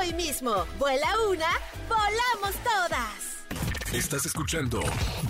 [0.00, 0.66] hoy mismo.
[0.78, 1.48] Vuela una,
[1.88, 3.32] volamos todas.
[3.92, 4.80] Estás escuchando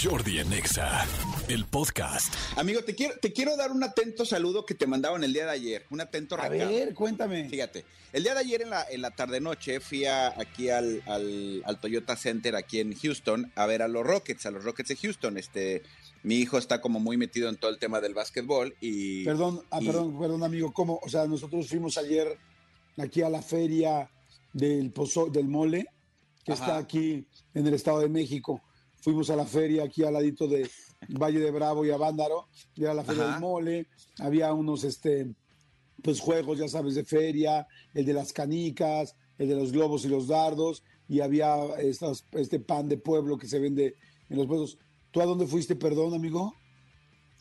[0.00, 1.04] Jordi Anexa,
[1.48, 2.32] el podcast.
[2.56, 5.50] Amigo, te quiero, te quiero dar un atento saludo que te mandaban el día de
[5.50, 5.84] ayer.
[5.90, 7.48] Un atento A ver, cuéntame.
[7.48, 11.62] Fíjate, el día de ayer en la, en la tarde-noche fui a, aquí al, al,
[11.66, 14.96] al, Toyota Center aquí en Houston a ver a los Rockets, a los Rockets de
[14.96, 15.38] Houston.
[15.38, 15.82] Este,
[16.22, 19.24] mi hijo está como muy metido en todo el tema del básquetbol y...
[19.24, 20.72] Perdón, ah, y- perdón, perdón, amigo.
[20.72, 21.00] ¿Cómo?
[21.02, 22.38] O sea, nosotros fuimos ayer
[22.96, 24.08] aquí a la feria
[24.52, 25.86] del pozo, del mole,
[26.44, 26.62] que Ajá.
[26.64, 28.62] está aquí en el Estado de México.
[29.00, 30.68] Fuimos a la feria aquí al ladito de
[31.08, 33.32] Valle de Bravo y Avándaro, y era la feria Ajá.
[33.32, 33.86] del mole.
[34.18, 35.34] Había unos, este,
[36.02, 40.08] pues juegos, ya sabes, de feria, el de las canicas, el de los globos y
[40.08, 43.96] los dardos, y había estas, este pan de pueblo que se vende
[44.30, 44.78] en los pueblos.
[45.10, 46.54] ¿Tú a dónde fuiste, perdón, amigo?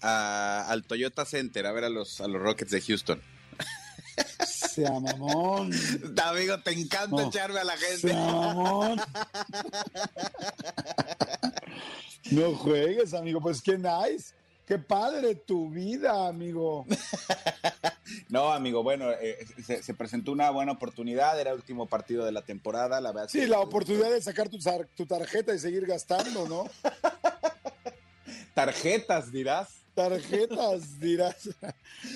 [0.00, 3.20] a- al Toyota Center a ver a los, a los Rockets de Houston.
[4.78, 5.70] Sea mamón.
[6.24, 7.28] Amigo, te encanta No.
[7.28, 8.08] echarme a la gente.
[8.08, 9.00] Sea mamón.
[12.30, 13.40] No juegues, amigo.
[13.40, 14.34] Pues qué nice.
[14.66, 16.86] Qué padre tu vida, amigo.
[18.30, 22.32] No, amigo, bueno, eh, se, se presentó una buena oportunidad, era el último partido de
[22.32, 23.28] la temporada, la verdad.
[23.30, 26.64] Sí, la oportunidad de sacar tu, tar- tu tarjeta y seguir gastando, ¿no?
[28.54, 29.68] Tarjetas, dirás.
[29.94, 31.48] Tarjetas, dirás.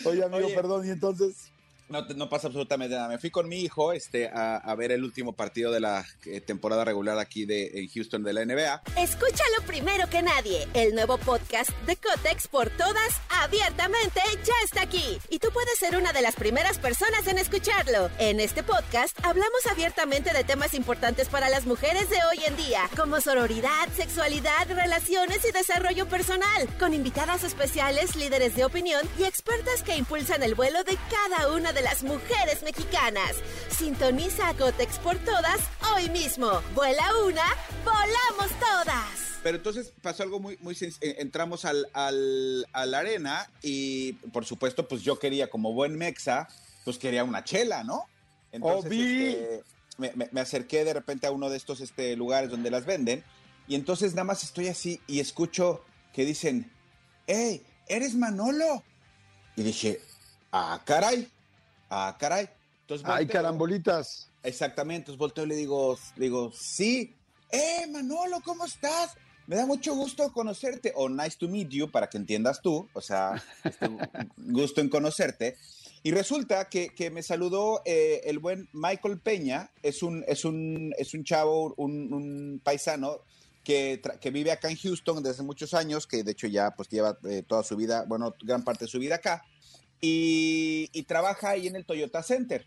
[0.05, 0.55] Oye, amigo, Oye.
[0.55, 0.87] perdón.
[0.87, 1.51] Y entonces,
[1.89, 3.09] No, no pasa absolutamente nada.
[3.09, 6.41] Me fui con mi hijo este, a, a ver el último partido de la eh,
[6.41, 8.83] temporada regular aquí de en Houston de la NBA.
[8.97, 10.67] Escúchalo primero que nadie.
[10.75, 15.19] El nuevo podcast de Cotex por todas, abiertamente, ya está aquí.
[15.29, 18.11] Y tú puedes ser una de las primeras personas en escucharlo.
[18.19, 22.89] En este podcast hablamos abiertamente de temas importantes para las mujeres de hoy en día,
[22.97, 29.83] como sororidad, sexualidad, relaciones y desarrollo personal, con invitadas especiales, líderes de opinión y expertas
[29.83, 33.37] que impulsan el vuelo de cada una de las mujeres mexicanas.
[33.77, 35.61] Sintoniza a Cotex por todas
[35.95, 36.51] hoy mismo.
[36.75, 37.45] Vuela una,
[37.85, 39.05] volamos todas.
[39.43, 44.45] Pero entonces pasó algo muy, muy eh, Entramos al, al, a la arena y, por
[44.45, 46.49] supuesto, pues yo quería, como buen mexa,
[46.85, 48.05] pues quería una chela, ¿no?
[48.53, 49.27] Entonces, Obi.
[49.27, 49.63] este,
[49.99, 53.25] me, me- me acerqué de repente a uno de estos este, lugares donde las venden
[53.67, 56.71] y entonces nada más estoy así y escucho que dicen,
[57.27, 58.83] ¡Hey, eres Manolo!
[59.57, 60.01] Y dije,
[60.53, 61.29] ¡Ah, caray!
[61.95, 62.49] ¡Ah, caray!
[62.81, 64.31] Entonces, ay, volteo- carambolitas.
[64.43, 67.15] Exactamente, entonces volteo y le digo, le digo, sí,
[67.51, 69.15] ¡eh, Manolo, ¿cómo estás?
[69.47, 73.01] Me da mucho gusto conocerte, o nice to meet you, para que entiendas tú, o
[73.03, 73.89] sea, este,
[74.39, 75.57] gusto en conocerte.
[76.03, 80.95] Y resulta que, que me saludó eh, el buen Michael Peña, es un, es un,
[80.99, 83.19] es un chavo, un, un paisano
[83.65, 87.19] que, que vive acá en Houston desde muchos años, que de hecho ya pues lleva
[87.29, 89.45] eh, toda su vida, bueno, gran parte de su vida acá,
[90.03, 92.67] y, y trabaja ahí en el Toyota Center.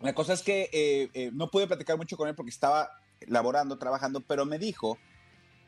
[0.00, 2.90] La cosa es que eh, eh, no pude platicar mucho con él porque estaba
[3.26, 4.96] laborando, trabajando, pero me dijo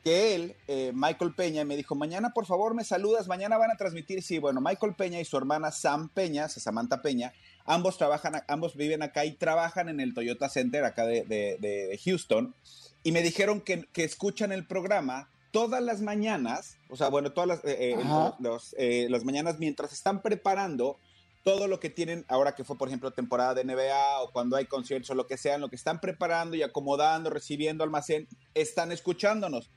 [0.03, 3.77] que él, eh, Michael Peña, me dijo, mañana por favor me saludas, mañana van a
[3.77, 7.32] transmitir, sí, bueno, Michael Peña y su hermana Sam Peña, Samantha Peña,
[7.65, 12.00] ambos trabajan, ambos viven acá y trabajan en el Toyota Center acá de, de- de
[12.05, 12.55] Houston,
[13.03, 17.49] y me dijeron que, que escuchan el programa todas las mañanas, o sea, bueno, todas
[17.49, 17.97] las, eh, eh,
[18.41, 20.99] los, eh, las mañanas mientras están preparando
[21.45, 24.67] todo lo que tienen ahora que fue, por ejemplo, temporada de NBA o cuando hay
[24.67, 29.71] conciertos o lo que sea, lo que están preparando y acomodando, recibiendo almacén, están escuchándonos.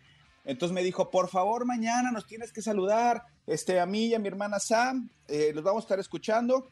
[0.46, 4.20] Entonces me dijo, por favor, mañana nos tienes que saludar, este, a mí y a
[4.20, 6.70] mi hermana Sam, eh, los vamos a estar escuchando.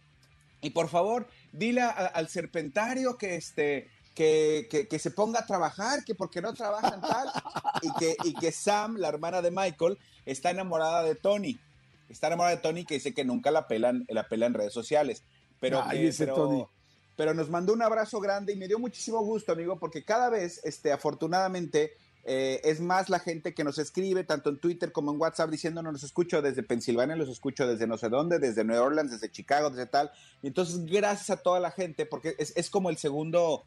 [0.62, 5.46] Y por favor, dile a- al serpentario que, este, que, que- que se ponga a
[5.46, 7.30] trabajar, que porque no trabajan tal.
[7.81, 11.60] Y que, y que Sam, la hermana de Michael, está enamorada de Tony.
[12.10, 15.22] Está enamorada de Tony que dice que nunca la pelan, la pela en redes sociales.
[15.60, 16.66] Pero, Ay, que- ese pero- Tony.
[17.18, 20.62] pero nos mandó un abrazo grande y me dio muchísimo gusto, amigo, porque cada vez,
[20.63, 21.94] este, afortunadamente,
[22.28, 25.94] eh, es más la gente que nos escribe, tanto en Twitter como en WhatsApp, diciéndonos,
[25.94, 29.69] los escucho desde Pensilvania, los escucho desde no sé dónde, desde Nueva Orleans, desde Chicago,
[29.69, 30.12] desde tal.
[30.42, 33.63] Y entonces, gracias a toda la gente, porque es, es como el segundo,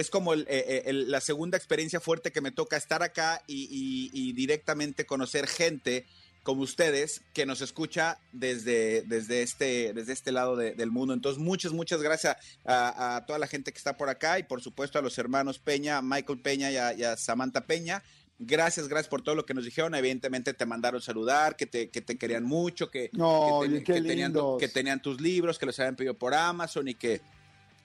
[0.00, 3.42] es como el, eh, eh, el- la segunda experiencia fuerte que me toca estar acá
[3.46, 6.06] y, y- y directamente conocer gente
[6.42, 11.12] como ustedes que nos escucha desde, desde, este, desde este lado de- del mundo.
[11.12, 14.62] Entonces, muchas, muchas gracias a, a toda la gente que está por acá y por
[14.62, 18.02] supuesto a los hermanos Peña, a Michael Peña y a, y a Samantha Peña
[18.42, 19.94] Gracias, gracias por todo lo que nos dijeron.
[19.94, 24.68] Evidentemente te mandaron saludar, que te, que te querían mucho, que, No, que, tenían, que
[24.68, 27.20] tenían tus libros, que los habían pedido por Amazon y que,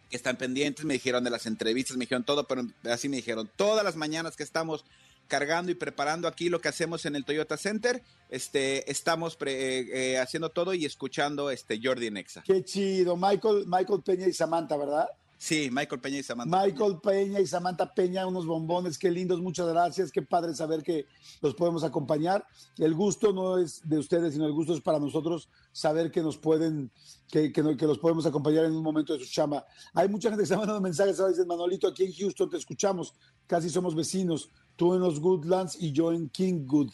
[0.10, 0.86] que están pendientes.
[0.86, 3.50] Me dijeron de las entrevistas, me dijeron todo, pero así me dijeron.
[3.56, 4.86] Todas las mañanas que estamos
[5.28, 10.14] cargando y preparando aquí lo que hacemos en el Toyota Center, este, estamos pre- eh,
[10.14, 12.44] eh, haciendo todo y escuchando este Jordi Nexa.
[12.46, 13.18] Qué chido.
[13.18, 15.08] Michael, Michael Peña y Samantha, ¿verdad?
[15.46, 16.66] Sí, Michael Peña y Samantha.
[16.66, 21.06] Michael Peña y Samantha Peña, unos bombones, qué lindos, muchas gracias, qué padre saber que
[21.40, 22.44] los podemos acompañar.
[22.80, 26.40] El gusto no es de ustedes, sino el gusto es para nosotros saber que nos
[26.40, 26.90] pueden,
[27.30, 29.64] que, que, los podemos acompañar en un momento de su chamba.
[29.94, 33.14] Hay mucha gente que está mandando mensajes, ahora dicen, Manolito, aquí en Houston te escuchamos,
[33.46, 36.90] casi somos vecinos, tú en los Goodlands y yo en Kingwood,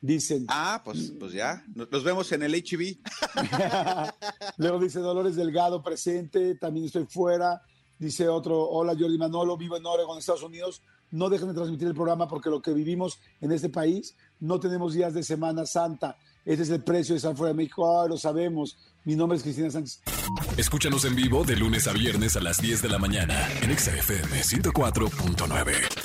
[0.00, 0.46] dicen.
[0.48, 1.64] Ah, pues, pues ya.
[1.72, 2.98] Nos, nos vemos en el HB.
[4.56, 7.62] Luego dice Dolores Delgado presente, también estoy fuera.
[7.98, 10.82] Dice otro, hola Jordi Manolo, vivo en Oregon, Estados Unidos.
[11.10, 14.94] No dejen de transmitir el programa porque lo que vivimos en este país, no tenemos
[14.94, 16.16] días de Semana Santa.
[16.44, 18.00] Ese es el precio de estar fuera de México.
[18.00, 18.76] Ah, lo sabemos.
[19.04, 20.02] Mi nombre es Cristina Sánchez.
[20.56, 23.96] Escúchanos en vivo de lunes a viernes a las 10 de la mañana en Exa
[23.96, 26.03] FM 104.9.